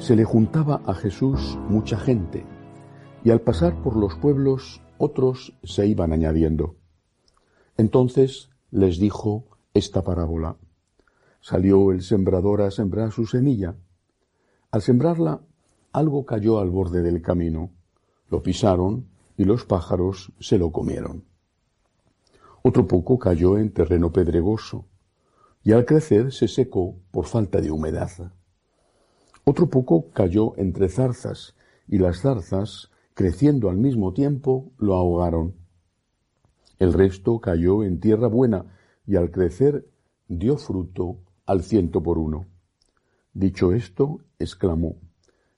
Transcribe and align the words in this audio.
se 0.00 0.16
le 0.16 0.24
juntaba 0.24 0.80
a 0.86 0.94
Jesús 0.94 1.58
mucha 1.68 1.98
gente, 1.98 2.46
y 3.22 3.30
al 3.30 3.42
pasar 3.42 3.82
por 3.82 3.96
los 3.96 4.14
pueblos 4.14 4.80
otros 4.96 5.54
se 5.62 5.86
iban 5.86 6.12
añadiendo. 6.12 6.76
Entonces 7.76 8.48
les 8.70 8.98
dijo 8.98 9.44
esta 9.74 10.02
parábola. 10.02 10.56
Salió 11.42 11.92
el 11.92 12.02
sembrador 12.02 12.62
a 12.62 12.70
sembrar 12.70 13.12
su 13.12 13.26
semilla. 13.26 13.76
Al 14.70 14.80
sembrarla, 14.80 15.42
algo 15.92 16.24
cayó 16.24 16.60
al 16.60 16.70
borde 16.70 17.02
del 17.02 17.20
camino. 17.20 17.70
Lo 18.30 18.42
pisaron 18.42 19.06
y 19.36 19.44
los 19.44 19.66
pájaros 19.66 20.32
se 20.40 20.56
lo 20.56 20.72
comieron. 20.72 21.24
Otro 22.62 22.86
poco 22.86 23.18
cayó 23.18 23.58
en 23.58 23.72
terreno 23.72 24.12
pedregoso, 24.12 24.86
y 25.62 25.72
al 25.72 25.84
crecer 25.84 26.32
se 26.32 26.48
secó 26.48 26.96
por 27.10 27.26
falta 27.26 27.60
de 27.60 27.70
humedad. 27.70 28.32
Otro 29.44 29.68
poco 29.68 30.10
cayó 30.10 30.56
entre 30.56 30.88
zarzas, 30.88 31.54
y 31.88 31.98
las 31.98 32.20
zarzas, 32.20 32.90
creciendo 33.14 33.68
al 33.68 33.76
mismo 33.76 34.12
tiempo, 34.12 34.72
lo 34.78 34.94
ahogaron. 34.94 35.54
El 36.78 36.92
resto 36.92 37.40
cayó 37.40 37.82
en 37.84 38.00
tierra 38.00 38.28
buena, 38.28 38.66
y 39.06 39.16
al 39.16 39.30
crecer 39.30 39.88
dio 40.28 40.56
fruto 40.56 41.18
al 41.46 41.62
ciento 41.62 42.02
por 42.02 42.18
uno. 42.18 42.46
Dicho 43.32 43.72
esto, 43.72 44.20
exclamó, 44.38 44.96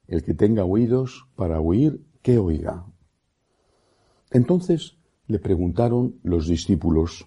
El 0.06 0.22
que 0.22 0.34
tenga 0.34 0.64
oídos 0.64 1.26
para 1.36 1.60
oír, 1.60 2.04
que 2.22 2.38
oiga. 2.38 2.86
Entonces 4.30 4.96
le 5.26 5.38
preguntaron 5.38 6.18
los 6.22 6.46
discípulos, 6.46 7.26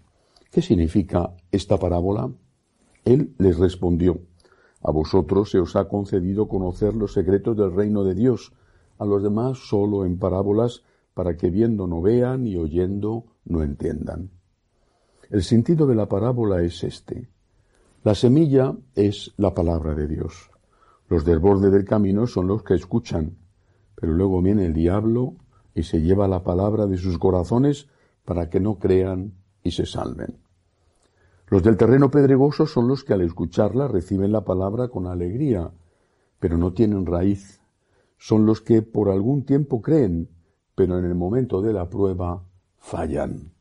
¿qué 0.52 0.61
significa 0.61 1.36
esta 1.52 1.78
parábola? 1.78 2.31
Él 3.03 3.36
les 3.38 3.58
respondió, 3.58 4.22
a 4.86 4.91
vosotros 4.91 5.50
se 5.50 5.59
os 5.59 5.75
ha 5.75 5.88
concedido 5.88 6.47
conocer 6.47 6.95
los 6.95 7.14
secretos 7.14 7.58
del 7.58 7.73
reino 7.73 8.03
de 8.03 8.14
Dios, 8.14 8.53
a 9.00 9.05
los 9.05 9.23
demás 9.23 9.58
solo 9.67 10.05
en 10.05 10.19
parábolas, 10.19 10.83
para 11.16 11.36
que 11.36 11.50
viendo 11.50 11.88
no 11.88 12.03
vean 12.03 12.45
y 12.45 12.55
oyendo 12.55 13.25
no 13.45 13.64
entiendan. 13.64 14.30
El 15.31 15.42
sentido 15.42 15.88
de 15.88 15.95
la 15.95 16.08
parábola 16.08 16.61
es 16.61 16.83
este. 16.83 17.27
La 18.03 18.14
semilla 18.14 18.75
es 18.94 19.33
la 19.38 19.55
palabra 19.55 19.95
de 19.95 20.08
Dios. 20.08 20.52
Los 21.09 21.25
del 21.25 21.39
borde 21.39 21.72
del 21.72 21.86
camino 21.86 22.27
son 22.27 22.45
los 22.45 22.61
que 22.61 22.75
escuchan, 22.75 23.38
pero 23.95 24.14
luego 24.14 24.39
viene 24.44 24.67
el 24.67 24.73
diablo 24.73 25.33
y 25.73 25.81
se 25.81 26.02
lleva 26.02 26.27
la 26.27 26.44
palabra 26.44 26.86
de 26.86 26.97
sus 26.97 27.17
corazones 27.17 27.88
para 28.23 28.52
que 28.52 28.59
no 28.59 28.77
crean 28.77 29.33
y 29.64 29.72
se 29.72 29.88
salven. 29.88 30.45
Los 31.56 31.64
del 31.64 31.78
terreno 31.78 32.11
pedregoso 32.11 32.66
son 32.66 32.89
los 32.89 33.06
que 33.06 33.14
al 33.14 33.22
escucharla 33.22 33.88
reciben 33.88 34.34
la 34.34 34.44
palabra 34.44 34.89
con 34.89 35.08
alegría, 35.08 35.72
pero 36.38 36.58
no 36.58 36.73
tienen 36.73 37.06
raíz. 37.06 37.61
Son 38.17 38.45
los 38.45 38.59
que 38.59 38.81
por 38.81 39.08
algún 39.08 39.45
tiempo 39.45 39.81
creen, 39.81 40.28
pero 40.76 41.00
en 41.00 41.06
el 41.06 41.16
momento 41.16 41.61
de 41.61 41.72
la 41.72 41.89
prueba 41.89 42.44
fallan. 42.78 43.53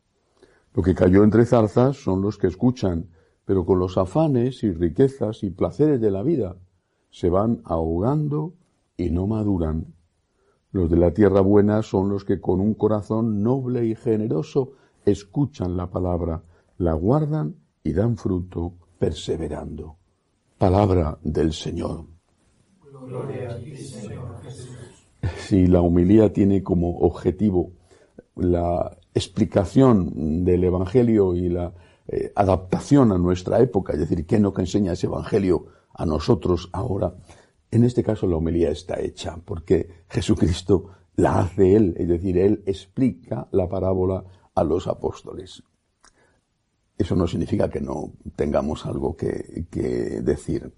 Lo 0.75 0.83
que 0.83 0.97
cayó 0.97 1.23
entre 1.23 1.47
zarzas 1.47 1.97
son 1.97 2.21
los 2.21 2.37
que 2.37 2.49
escuchan, 2.49 3.11
pero 3.45 3.65
con 3.65 3.79
los 3.79 3.97
afanes 3.97 4.65
y 4.65 4.73
riquezas 4.73 5.45
y 5.45 5.51
placeres 5.51 6.01
de 6.01 6.11
la 6.11 6.25
vida 6.25 6.57
se 7.13 7.31
van 7.31 7.61
ahogando 7.63 8.55
y 8.97 9.11
no 9.11 9.29
maduran. 9.29 9.95
Los 10.73 10.91
de 10.91 10.97
la 10.97 11.15
tierra 11.15 11.43
buena 11.43 11.81
son 11.85 12.09
los 12.09 12.25
que 12.25 12.41
con 12.41 12.59
un 12.59 12.75
corazón 12.75 13.45
noble 13.45 13.87
y 13.87 13.95
generoso 13.95 14.73
escuchan 15.05 15.77
la 15.77 15.93
palabra, 15.93 16.43
la 16.77 16.95
guardan 16.95 17.63
y 17.85 17.93
dan 17.93 18.17
fruto 18.17 18.73
perseverando. 18.99 19.99
Palabra 20.57 21.19
del 21.23 21.53
Señor. 21.53 22.07
Si 25.39 25.67
la 25.67 25.83
humilía 25.83 26.33
tiene 26.33 26.63
como 26.63 26.99
objetivo 27.01 27.73
la 28.37 28.97
explicación 29.13 30.45
del 30.45 30.65
Evangelio 30.65 31.35
y 31.35 31.51
la 31.51 31.75
eh, 32.09 32.33
adaptación 32.35 33.13
a 33.13 33.19
nuestra 33.19 33.61
época, 33.61 33.93
es 33.93 34.01
decir, 34.01 34.27
qué 34.27 34.41
nos 34.41 34.59
enseña 34.59 34.93
ese 34.93 35.07
Evangelio 35.07 35.67
a 35.93 36.07
nosotros 36.07 36.71
ahora, 36.73 37.15
en 37.71 37.85
este 37.85 38.03
caso 38.03 38.27
la 38.27 38.37
homilía 38.37 38.71
está 38.71 38.99
hecha 39.01 39.37
porque 39.45 40.05
Jesucristo 40.09 40.91
la 41.17 41.41
hace 41.41 41.77
Él, 41.77 41.95
es 41.99 42.09
decir, 42.09 42.39
Él 42.39 42.63
explica 42.67 43.47
la 43.53 43.69
parábola 43.69 44.25
a 44.55 44.65
los 44.65 44.87
apóstoles. 44.87 45.63
Eso 46.97 47.17
no 47.17 47.27
significa 47.27 47.69
que 47.69 47.81
no 47.81 48.13
tengamos 48.37 48.87
algo 48.87 49.17
que, 49.17 49.67
decir. 50.23 50.73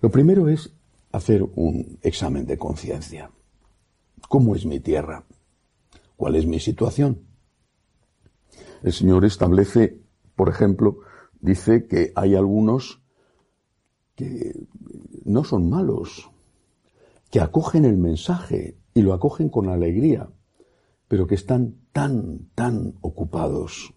Lo 0.00 0.10
primero 0.10 0.48
es 0.48 0.72
hacer 1.12 1.42
un 1.54 1.98
examen 2.02 2.46
de 2.46 2.58
conciencia. 2.58 3.30
¿Cómo 4.28 4.56
es 4.56 4.66
mi 4.66 4.80
tierra? 4.80 5.24
¿Cuál 6.16 6.36
es 6.36 6.46
mi 6.46 6.58
situación? 6.58 7.20
El 8.82 8.92
Señor 8.92 9.24
establece, 9.24 10.00
por 10.34 10.48
ejemplo, 10.48 10.98
dice 11.40 11.86
que 11.86 12.12
hay 12.16 12.34
algunos 12.34 13.00
que 14.16 14.66
no 15.24 15.44
son 15.44 15.70
malos, 15.70 16.28
que 17.30 17.40
acogen 17.40 17.84
el 17.84 17.96
mensaje 17.96 18.76
y 18.94 19.02
lo 19.02 19.14
acogen 19.14 19.48
con 19.48 19.68
alegría, 19.68 20.28
pero 21.06 21.26
que 21.26 21.36
están 21.36 21.76
tan, 21.92 22.48
tan 22.54 22.94
ocupados 23.00 23.94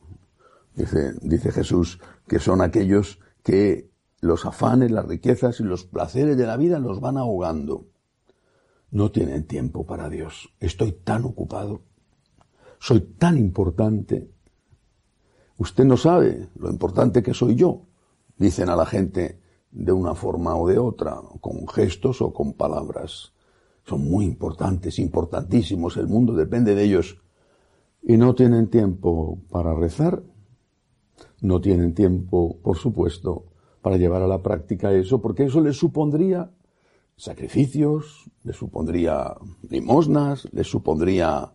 Dice, 0.76 1.14
dice 1.22 1.52
Jesús 1.52 2.00
que 2.28 2.40
son 2.40 2.62
aquellos 2.62 3.20
que 3.44 3.90
los 4.20 4.46
afanes, 4.46 4.92
las 4.92 5.06
riquezas 5.06 5.60
y 5.60 5.64
los 5.64 5.86
placeres 5.86 6.38
de 6.38 6.48
la 6.48 6.58
vida 6.58 6.80
los 6.80 7.00
van 7.00 7.18
ahogando. 7.18 7.86
No 8.92 9.12
tienen 9.12 9.46
tiempo 9.46 9.86
para 9.86 10.10
Dios. 10.10 10.50
Estoy 10.60 10.92
tan 10.92 11.26
ocupado. 11.26 11.82
Soy 12.80 13.02
tan 13.02 13.38
importante. 13.38 14.32
Usted 15.58 15.86
no 15.86 15.96
sabe 15.98 16.50
lo 16.56 16.70
importante 16.70 17.24
que 17.24 17.34
soy 17.34 17.56
yo. 17.56 17.84
Dicen 18.38 18.70
a 18.70 18.76
la 18.76 18.86
gente 18.86 19.40
de 19.72 19.92
una 19.92 20.16
forma 20.16 20.56
o 20.56 20.68
de 20.68 20.78
otra, 20.78 21.18
con 21.40 21.68
gestos 21.68 22.22
o 22.22 22.34
con 22.34 22.54
palabras. 22.54 23.34
Son 23.86 24.04
muy 24.04 24.26
importantes, 24.26 25.00
importantísimos. 25.00 25.98
El 25.98 26.08
mundo 26.08 26.34
depende 26.34 26.76
de 26.76 26.84
ellos. 26.84 27.22
Y 28.02 28.18
no 28.18 28.36
tienen 28.36 28.70
tiempo 28.70 29.40
para 29.50 29.74
rezar 29.74 30.24
no 31.46 31.62
tienen 31.62 31.94
tiempo, 31.94 32.58
por 32.62 32.78
supuesto, 32.78 33.46
para 33.82 33.98
llevar 33.98 34.22
a 34.22 34.28
la 34.28 34.42
práctica 34.42 34.92
eso, 34.92 35.22
porque 35.22 35.46
eso 35.46 35.62
les 35.62 35.78
supondría 35.78 36.52
sacrificios, 37.18 38.30
les 38.44 38.56
supondría 38.56 39.36
limosnas, 39.70 40.48
les 40.52 40.68
supondría 40.68 41.54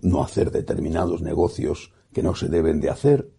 no 0.00 0.22
hacer 0.22 0.50
determinados 0.50 1.22
negocios 1.22 1.92
que 2.12 2.22
no 2.22 2.34
se 2.34 2.48
deben 2.48 2.80
de 2.80 2.90
hacer. 2.90 3.30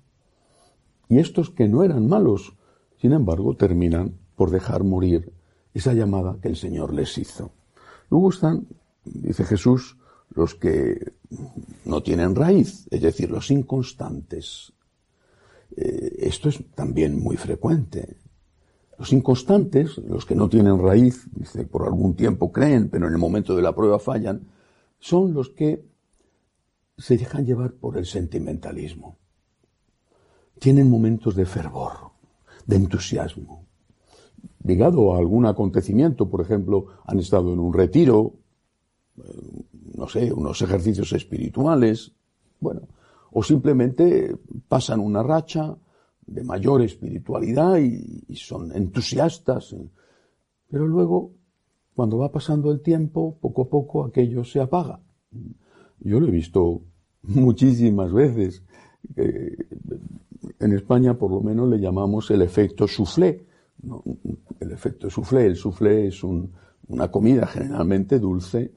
Y 1.08 1.20
estos 1.20 1.50
que 1.50 1.68
no 1.68 1.84
eran 1.84 2.08
malos, 2.08 2.56
sin 2.98 3.14
embargo, 3.14 3.56
terminan 3.56 4.20
por 4.36 4.52
dejar 4.52 4.84
morir 4.84 5.34
esa 5.74 5.94
llamada 5.94 6.38
que 6.42 6.50
el 6.50 6.56
Señor 6.56 6.94
les 6.94 7.18
hizo. 7.18 7.52
Luego 8.10 8.30
están, 8.30 8.68
dice 9.06 9.44
Jesús, 9.46 9.98
los 10.30 10.54
que 10.56 11.14
no 11.86 12.04
tienen 12.04 12.36
raíz, 12.36 12.88
es 12.92 13.02
decir, 13.02 13.32
los 13.32 13.50
inconstantes, 13.52 14.74
eh, 15.82 16.28
esto 16.28 16.50
es 16.50 16.62
también 16.76 17.24
muy 17.24 17.38
frecuente. 17.38 18.18
Los 18.98 19.14
inconstantes, 19.14 19.98
los 20.00 20.26
que 20.26 20.36
no 20.36 20.50
tienen 20.50 20.78
raíz, 20.78 21.26
dice, 21.32 21.64
por 21.64 21.84
algún 21.86 22.16
tiempo 22.16 22.52
creen, 22.52 22.90
pero 22.90 23.08
en 23.08 23.14
el 23.14 23.18
momento 23.18 23.56
de 23.56 23.62
la 23.62 23.74
prueba 23.74 23.98
fallan, 23.98 24.42
son 25.00 25.34
los 25.34 25.50
que 25.52 25.86
se 26.98 27.18
dejan 27.18 27.46
llevar 27.46 27.72
por 27.72 27.98
el 27.98 28.06
sentimentalismo. 28.06 29.16
Tienen 30.60 30.90
momentos 30.90 31.34
de 31.36 31.46
fervor, 31.46 32.12
de 32.66 32.76
entusiasmo. 32.76 33.66
Ligado 34.66 35.14
a 35.14 35.18
algún 35.18 35.46
acontecimiento, 35.46 36.30
por 36.30 36.42
ejemplo, 36.42 36.88
han 37.06 37.20
estado 37.20 37.54
en 37.54 37.60
un 37.60 37.74
retiro, 37.74 38.34
eh, 39.18 39.64
no 39.96 40.10
sé, 40.10 40.34
unos 40.34 40.62
ejercicios 40.62 41.14
espirituales, 41.14 42.12
bueno, 42.60 42.82
o 43.32 43.44
simplemente 43.44 44.36
pasan 44.68 45.00
una 45.00 45.22
racha 45.24 45.76
de 46.26 46.44
mayor 46.44 46.82
espiritualidad 46.82 47.78
y, 47.78 48.24
son 48.36 48.76
entusiastas, 48.76 49.76
pero 50.70 50.88
luego 50.88 51.32
cuando 51.96 52.18
va 52.18 52.32
pasando 52.32 52.72
el 52.72 52.82
tiempo, 52.82 53.38
poco 53.42 53.64
a 53.64 53.70
poco 53.70 54.06
aquello 54.06 54.44
se 54.44 54.60
apaga. 54.62 55.00
Yo 56.00 56.20
lo 56.20 56.28
he 56.28 56.32
visto 56.32 56.82
muchísimas 57.24 58.14
veces. 58.14 58.64
Eh, 59.16 59.58
en 60.60 60.74
España, 60.74 61.18
por 61.18 61.32
lo 61.32 61.42
menos, 61.42 61.68
le 61.70 61.80
llamamos 61.80 62.32
el 62.32 62.42
efecto 62.42 62.88
soufflé. 62.88 63.46
El 64.60 64.72
efecto 64.72 65.10
soufflé. 65.10 65.46
El 65.48 65.56
soufflé 65.56 66.08
es 66.08 66.24
un- 66.24 66.52
una 66.88 67.10
comida 67.12 67.46
generalmente 67.48 68.18
dulce 68.20 68.72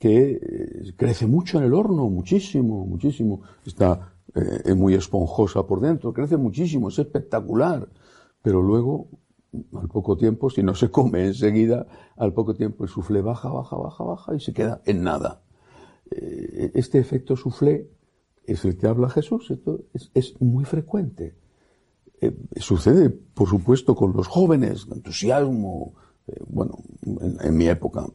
que 0.00 0.30
eh, 0.30 0.94
crece 0.96 1.26
mucho 1.26 1.58
en 1.58 1.64
el 1.64 1.74
horno, 1.74 2.08
muchísimo, 2.08 2.86
muchísimo. 2.86 3.42
Está 3.66 4.14
eh, 4.34 4.74
muy 4.74 4.94
esponjosa 4.94 5.66
por 5.66 5.80
dentro, 5.80 6.14
crece 6.14 6.38
muchísimo, 6.38 6.88
es 6.88 6.98
espectacular. 6.98 7.86
Pero 8.42 8.62
luego, 8.62 9.08
al 9.78 9.88
poco 9.88 10.16
tiempo, 10.16 10.48
si 10.48 10.62
no 10.62 10.74
se 10.74 10.90
come 10.90 11.26
enseguida, 11.26 11.86
al 12.16 12.32
poco 12.32 12.54
tiempo 12.54 12.82
el 12.84 12.88
soufflé 12.88 13.20
baja, 13.20 13.50
baja, 13.50 13.76
baja, 13.76 14.02
baja 14.02 14.34
y 14.34 14.40
se 14.40 14.54
queda 14.54 14.80
en 14.86 15.02
nada. 15.02 15.42
Eh, 16.10 16.72
este 16.74 16.98
efecto 16.98 17.36
soufflé 17.36 17.90
es 18.46 18.64
el 18.64 18.78
que 18.78 18.86
habla 18.86 19.10
Jesús, 19.10 19.52
es, 20.14 20.40
muy 20.40 20.64
frecuente. 20.64 21.36
Sucede, 22.56 23.10
por 23.10 23.48
supuesto, 23.48 23.94
con 23.94 24.14
los 24.14 24.26
jóvenes, 24.26 24.86
entusiasmo, 24.90 25.94
bueno, 26.48 26.78
en, 27.42 27.56
mi 27.56 27.66
época, 27.66 28.06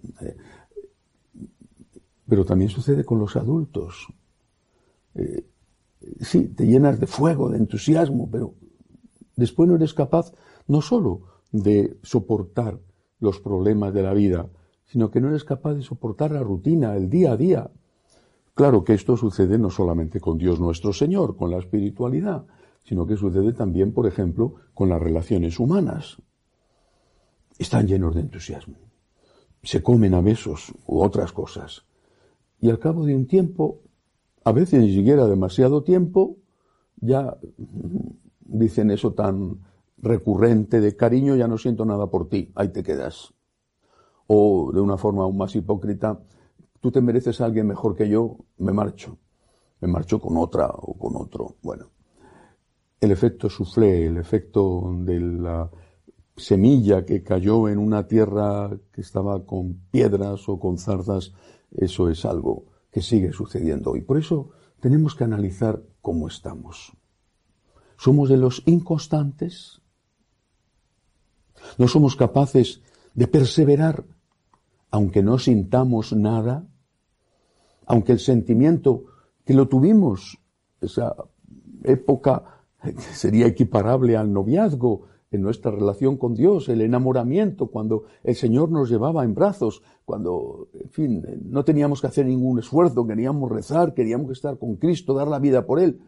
pero 2.28 2.46
también 2.46 2.70
sucede 2.70 3.04
con 3.04 3.20
los 3.20 3.36
adultos. 3.36 4.08
Eh, 5.16 5.46
sí, 6.22 6.50
te 6.50 6.66
llenas 6.66 7.00
de 7.00 7.08
fuego, 7.08 7.50
de 7.50 7.58
entusiasmo, 7.58 8.30
pero 8.30 8.54
después 9.36 9.70
no 9.70 9.76
eres 9.76 9.94
capaz 9.94 10.34
no 10.68 10.82
solo 10.82 11.22
de 11.52 11.98
soportar 12.04 12.80
los 13.20 13.40
problemas 13.40 13.94
de 13.94 14.04
la 14.04 14.14
vida, 14.14 14.50
sino 14.86 15.10
que 15.10 15.22
no 15.22 15.30
eres 15.30 15.44
capaz 15.44 15.74
de 15.74 15.82
soportar 15.82 16.32
la 16.32 16.44
rutina, 16.44 16.96
el 16.96 17.10
día 17.10 17.34
a 17.34 17.38
día. 17.38 17.72
Claro 18.54 18.84
que 18.84 18.94
esto 18.94 19.18
sucede 19.18 19.58
no 19.58 19.70
solamente 19.70 20.20
con 20.20 20.38
Dios 20.38 20.60
nuestro 20.60 20.94
Señor, 20.94 21.36
con 21.36 21.52
la 21.52 21.58
espiritualidad, 21.58 22.46
sino 22.84 23.06
que 23.06 23.18
sucede 23.18 23.54
también, 23.54 23.92
por 23.94 24.06
ejemplo, 24.08 24.56
con 24.74 24.90
las 24.90 25.02
relaciones 25.02 25.60
humanas. 25.60 26.22
Están 27.58 27.88
llenos 27.88 28.16
de 28.16 28.22
entusiasmo. 28.22 28.76
Se 29.64 29.82
comen 29.82 30.14
a 30.14 30.22
besos 30.22 30.74
u 30.86 31.02
otras 31.02 31.32
cosas. 31.32 31.86
Y 32.60 32.70
al 32.70 32.80
cabo 32.80 33.06
de 33.06 33.16
un 33.16 33.28
tiempo, 33.28 33.82
a 34.44 34.52
veces 34.52 34.82
ni 34.82 34.94
siquiera 34.94 35.26
demasiado 35.28 35.84
tiempo, 35.84 36.38
ya 36.98 37.38
dicen 38.40 38.92
eso 38.92 39.14
tan 39.14 39.60
recurrente 39.98 40.82
de 40.82 40.96
cariño, 40.96 41.36
ya 41.36 41.48
no 41.48 41.58
siento 41.58 41.86
nada 41.86 42.08
por 42.08 42.30
ti, 42.30 42.52
ahí 42.56 42.70
te 42.70 42.84
quedas. 42.84 43.34
O 44.28 44.72
de 44.74 44.82
una 44.82 44.98
forma 44.98 45.24
aún 45.24 45.38
más 45.38 45.56
hipócrita, 45.56 46.20
tú 46.80 46.92
te 46.92 47.02
mereces 47.02 47.42
a 47.42 47.46
alguien 47.46 47.68
mejor 47.68 47.96
que 47.96 48.08
yo, 48.10 48.38
me 48.58 48.72
marcho. 48.72 49.18
Me 49.82 49.88
marcho 49.88 50.20
con 50.20 50.38
otra 50.38 50.68
o 50.68 50.98
con 50.98 51.16
otro. 51.16 51.56
Bueno, 51.62 51.90
el 53.00 53.12
efecto 53.12 53.50
soufflé, 53.50 54.08
el 54.08 54.18
efecto 54.18 54.94
de 55.00 55.20
la 55.20 55.70
semilla 56.36 57.06
que 57.06 57.24
cayó 57.24 57.68
en 57.70 57.78
una 57.78 58.08
tierra 58.08 58.70
que 58.92 59.02
estaba 59.02 59.46
con 59.46 59.74
piedras 59.92 60.48
o 60.50 60.60
con 60.60 60.78
zarzas, 60.78 61.34
eso 61.78 62.10
es 62.10 62.26
algo 62.26 62.66
que 62.92 63.02
sigue 63.02 63.32
sucediendo 63.32 63.92
hoy. 63.92 64.02
Por 64.02 64.18
eso 64.18 64.52
tenemos 64.80 65.16
que 65.16 65.24
analizar 65.24 65.82
cómo 66.02 66.28
estamos. 66.28 66.94
¿Somos 67.98 68.30
de 68.30 68.38
los 68.38 68.64
inconstantes? 68.66 69.82
¿No 71.78 71.88
somos 71.88 72.16
capaces 72.16 72.82
de 73.14 73.28
perseverar 73.28 74.06
aunque 74.92 75.24
no 75.24 75.40
sintamos 75.40 76.14
nada? 76.14 76.68
Aunque 77.86 78.14
el 78.14 78.20
sentimiento 78.20 79.06
que 79.44 79.54
lo 79.54 79.68
tuvimos, 79.68 80.38
esa 80.82 81.16
época 81.84 82.64
sería 83.14 83.48
equiparable 83.48 84.18
al 84.18 84.32
noviazgo 84.32 85.08
en 85.32 85.42
nuestra 85.42 85.72
relación 85.72 86.18
con 86.18 86.34
Dios, 86.34 86.70
el 86.70 86.82
enamoramiento, 86.82 87.68
cuando 87.68 88.04
el 88.24 88.36
Señor 88.36 88.72
nos 88.72 88.90
llevaba 88.90 89.24
en 89.24 89.34
brazos, 89.34 89.82
cuando, 90.06 90.70
en 90.74 90.90
fin, 90.90 91.26
no 91.44 91.64
teníamos 91.64 92.02
que 92.02 92.08
hacer 92.08 92.26
ningún 92.26 92.60
esfuerzo, 92.60 93.06
queríamos 93.06 93.52
rezar, 93.52 93.94
queríamos 93.94 94.32
estar 94.32 94.58
con 94.58 94.76
Cristo, 94.76 95.14
dar 95.14 95.28
la 95.28 95.40
vida 95.40 95.66
por 95.66 95.80
Él. 95.80 96.00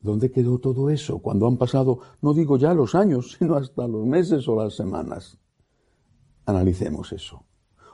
¿Dónde 0.00 0.30
quedó 0.30 0.58
todo 0.58 0.90
eso? 0.90 1.18
Cuando 1.18 1.46
han 1.46 1.56
pasado, 1.56 2.00
no 2.22 2.32
digo 2.32 2.56
ya 2.56 2.74
los 2.74 2.94
años, 2.94 3.32
sino 3.38 3.56
hasta 3.56 3.86
los 3.86 4.06
meses 4.06 4.46
o 4.48 4.56
las 4.56 4.74
semanas. 4.74 5.38
Analicemos 6.46 7.12
eso. 7.12 7.44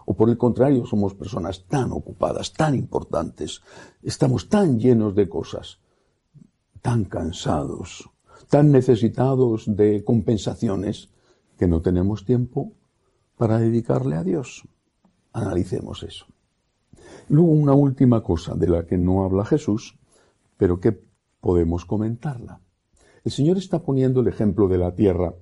O 0.04 0.14
por 0.14 0.28
el 0.28 0.36
contrario, 0.36 0.84
somos 0.84 1.14
personas 1.14 1.66
tan 1.66 1.92
ocupadas, 1.92 2.52
tan 2.52 2.74
importantes, 2.74 3.62
estamos 4.02 4.48
tan 4.48 4.78
llenos 4.78 5.14
de 5.14 5.28
cosas, 5.28 5.78
tan 6.80 7.04
cansados, 7.04 8.10
tan 8.48 8.70
necesitados 8.70 9.64
de 9.66 10.04
compensaciones, 10.04 11.10
que 11.58 11.68
no 11.68 11.80
tenemos 11.80 12.24
tiempo 12.24 12.72
para 13.36 13.58
dedicarle 13.58 14.16
a 14.16 14.24
Dios. 14.24 14.66
Analicemos 15.32 16.02
eso. 16.02 16.26
Luego 17.28 17.50
una 17.50 17.72
última 17.72 18.22
cosa 18.22 18.54
de 18.54 18.68
la 18.68 18.86
que 18.86 18.98
no 18.98 19.24
habla 19.24 19.44
Jesús, 19.44 19.98
pero 20.56 20.80
que 20.80 20.98
podemos 21.40 21.84
comentarla. 21.84 22.60
El 23.24 23.32
Señor 23.32 23.58
está 23.58 23.80
poniendo 23.80 24.20
el 24.20 24.28
ejemplo 24.28 24.68
de 24.68 24.78
la 24.78 24.94
tierra. 24.94 25.34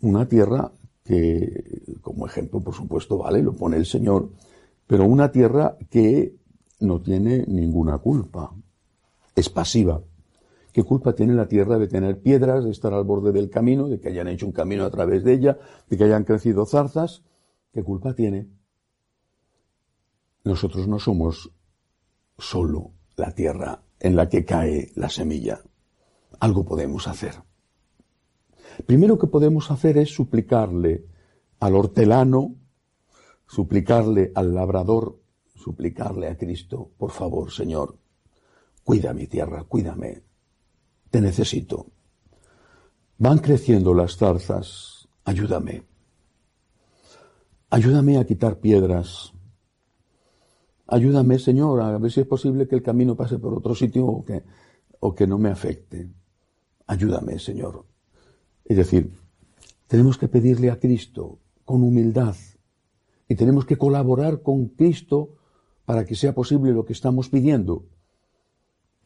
Una 0.00 0.26
tierra 0.26 0.72
que, 1.04 1.96
como 2.00 2.26
ejemplo, 2.26 2.60
por 2.60 2.74
supuesto, 2.74 3.18
vale, 3.18 3.42
lo 3.42 3.52
pone 3.52 3.76
el 3.76 3.86
Señor, 3.86 4.30
pero 4.86 5.04
una 5.04 5.30
tierra 5.30 5.76
que 5.90 6.34
no 6.80 7.00
tiene 7.00 7.44
ninguna 7.46 7.98
culpa, 7.98 8.52
es 9.34 9.48
pasiva. 9.48 10.00
¿Qué 10.76 10.84
culpa 10.84 11.14
tiene 11.14 11.32
la 11.32 11.48
tierra 11.48 11.78
de 11.78 11.88
tener 11.88 12.20
piedras, 12.20 12.62
de 12.62 12.70
estar 12.70 12.92
al 12.92 13.04
borde 13.04 13.32
del 13.32 13.48
camino, 13.48 13.88
de 13.88 13.98
que 13.98 14.10
hayan 14.10 14.28
hecho 14.28 14.44
un 14.44 14.52
camino 14.52 14.84
a 14.84 14.90
través 14.90 15.24
de 15.24 15.32
ella, 15.32 15.58
de 15.88 15.96
que 15.96 16.04
hayan 16.04 16.24
crecido 16.24 16.66
zarzas? 16.66 17.22
¿Qué 17.72 17.82
culpa 17.82 18.12
tiene? 18.12 18.46
Nosotros 20.44 20.86
no 20.86 20.98
somos 20.98 21.50
solo 22.36 22.90
la 23.16 23.30
tierra 23.30 23.84
en 23.98 24.16
la 24.16 24.28
que 24.28 24.44
cae 24.44 24.92
la 24.96 25.08
semilla. 25.08 25.62
Algo 26.40 26.66
podemos 26.66 27.08
hacer. 27.08 27.36
Primero 28.84 29.18
que 29.18 29.28
podemos 29.28 29.70
hacer 29.70 29.96
es 29.96 30.10
suplicarle 30.10 31.06
al 31.58 31.74
hortelano, 31.74 32.54
suplicarle 33.46 34.30
al 34.34 34.54
labrador, 34.54 35.22
suplicarle 35.54 36.28
a 36.28 36.36
Cristo, 36.36 36.90
por 36.98 37.12
favor, 37.12 37.50
Señor, 37.50 37.96
cuida 38.84 39.14
mi 39.14 39.26
tierra, 39.26 39.64
cuídame, 39.64 40.26
te 41.16 41.22
necesito. 41.22 41.86
Van 43.16 43.38
creciendo 43.38 43.94
las 43.94 44.18
zarzas, 44.18 45.08
ayúdame. 45.24 45.82
Ayúdame 47.70 48.18
a 48.18 48.26
quitar 48.26 48.60
piedras. 48.60 49.32
Ayúdame, 50.86 51.38
Señor, 51.38 51.80
a 51.80 51.96
ver 51.96 52.12
si 52.12 52.20
es 52.20 52.26
posible 52.26 52.68
que 52.68 52.74
el 52.74 52.82
camino 52.82 53.16
pase 53.16 53.38
por 53.38 53.54
otro 53.54 53.74
sitio 53.74 54.04
o 54.04 54.22
que, 54.26 54.44
o 55.00 55.14
que 55.14 55.26
no 55.26 55.38
me 55.38 55.48
afecte. 55.48 56.10
Ayúdame, 56.86 57.38
Señor. 57.38 57.86
Es 58.66 58.76
decir, 58.76 59.10
tenemos 59.86 60.18
que 60.18 60.28
pedirle 60.28 60.70
a 60.70 60.78
Cristo 60.78 61.38
con 61.64 61.82
humildad 61.82 62.36
y 63.26 63.36
tenemos 63.36 63.64
que 63.64 63.78
colaborar 63.78 64.42
con 64.42 64.66
Cristo 64.66 65.30
para 65.86 66.04
que 66.04 66.14
sea 66.14 66.34
posible 66.34 66.72
lo 66.72 66.84
que 66.84 66.92
estamos 66.92 67.30
pidiendo. 67.30 67.86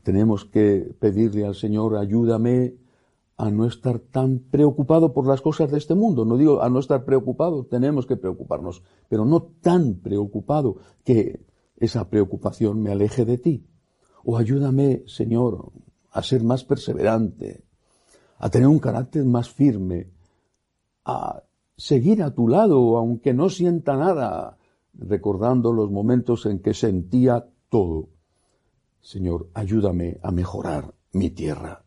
Tenemos 0.03 0.45
que 0.45 0.95
pedirle 0.99 1.45
al 1.45 1.55
Señor, 1.55 1.97
ayúdame 1.97 2.75
a 3.37 3.51
no 3.51 3.67
estar 3.67 3.99
tan 3.99 4.39
preocupado 4.39 5.15
por 5.15 5.27
las 5.27 5.41
cosas 5.41 5.71
de 5.71 5.79
este 5.79 5.95
mundo. 5.95 6.25
No 6.25 6.37
digo 6.37 6.63
a 6.63 6.69
no 6.69 6.79
estar 6.79 7.05
preocupado, 7.05 7.65
tenemos 7.65 8.07
que 8.07 8.17
preocuparnos, 8.17 8.83
pero 9.09 9.25
no 9.25 9.43
tan 9.63 9.95
preocupado 9.95 10.77
que 11.05 11.41
esa 11.77 12.09
preocupación 12.09 12.83
me 12.83 12.93
aleje 12.93 13.25
de 13.25 13.39
ti. 13.39 13.67
O 14.25 14.37
ayúdame, 14.37 15.05
Señor, 15.07 15.73
a 16.13 16.23
ser 16.23 16.43
más 16.45 16.65
perseverante, 16.65 17.65
a 18.39 18.51
tener 18.51 18.69
un 18.69 18.79
carácter 18.79 19.25
más 19.25 19.49
firme, 19.49 20.11
a 21.05 21.43
seguir 21.77 22.23
a 22.23 22.35
tu 22.35 22.47
lado, 22.47 22.99
aunque 22.99 23.33
no 23.33 23.49
sienta 23.49 23.97
nada, 23.97 24.59
recordando 24.93 25.73
los 25.73 25.91
momentos 25.91 26.45
en 26.45 26.59
que 26.59 26.75
sentía 26.75 27.49
todo. 27.71 28.09
Señor, 29.01 29.49
ayúdame 29.55 30.19
a 30.23 30.31
mejorar 30.31 30.95
mi 31.13 31.31
tierra. 31.31 31.85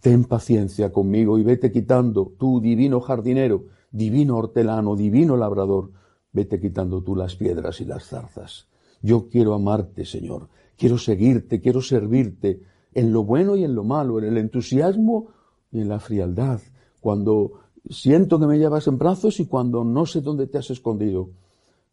Ten 0.00 0.24
paciencia 0.24 0.92
conmigo 0.92 1.38
y 1.38 1.42
vete 1.42 1.70
quitando, 1.70 2.32
tú, 2.38 2.60
divino 2.60 3.00
jardinero, 3.00 3.66
divino 3.90 4.36
hortelano, 4.36 4.96
divino 4.96 5.36
labrador, 5.36 5.92
vete 6.32 6.60
quitando 6.60 7.02
tú 7.02 7.14
las 7.14 7.36
piedras 7.36 7.80
y 7.80 7.84
las 7.84 8.06
zarzas. 8.06 8.68
Yo 9.00 9.28
quiero 9.28 9.54
amarte, 9.54 10.04
Señor, 10.04 10.48
quiero 10.76 10.98
seguirte, 10.98 11.60
quiero 11.60 11.80
servirte, 11.80 12.62
en 12.94 13.12
lo 13.12 13.24
bueno 13.24 13.56
y 13.56 13.64
en 13.64 13.74
lo 13.74 13.84
malo, 13.84 14.18
en 14.18 14.24
el 14.24 14.36
entusiasmo 14.38 15.28
y 15.70 15.80
en 15.80 15.88
la 15.88 15.98
frialdad, 15.98 16.60
cuando 17.00 17.62
Siento 17.90 18.38
que 18.38 18.46
me 18.46 18.58
llevas 18.58 18.86
en 18.86 18.96
brazos 18.96 19.40
y 19.40 19.46
cuando 19.46 19.84
no 19.84 20.06
sé 20.06 20.20
dónde 20.20 20.46
te 20.46 20.58
has 20.58 20.70
escondido. 20.70 21.30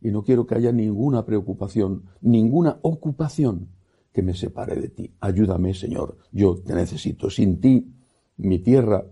Y 0.01 0.11
no 0.11 0.23
quiero 0.23 0.45
que 0.45 0.55
haya 0.55 0.71
ninguna 0.71 1.25
preocupación, 1.25 2.03
ninguna 2.21 2.79
ocupación 2.81 3.69
que 4.13 4.21
me 4.21 4.33
separe 4.33 4.75
de 4.75 4.89
ti. 4.89 5.13
Ayúdame, 5.19 5.73
Señor. 5.73 6.17
Yo 6.31 6.57
te 6.57 6.73
necesito. 6.73 7.29
Sin 7.29 7.59
ti, 7.59 7.93
mi 8.37 8.59
tierra, 8.59 9.05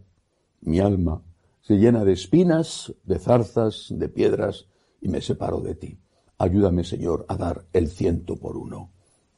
mi 0.62 0.80
alma, 0.80 1.22
se 1.62 1.78
llena 1.78 2.06
de 2.06 2.14
espinas, 2.14 2.94
de 3.04 3.20
zarzas, 3.20 3.88
de 3.90 4.10
piedras, 4.10 4.68
y 5.02 5.10
me 5.10 5.22
separo 5.22 5.60
de 5.60 5.76
ti. 5.76 6.00
Ayúdame, 6.38 6.84
Señor, 6.84 7.26
a 7.28 7.36
dar 7.36 7.66
el 7.74 7.90
ciento 7.90 8.38
por 8.38 8.58
uno. 8.58 8.92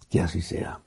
Que 0.09 0.21
así 0.21 0.41
sea. 0.41 0.83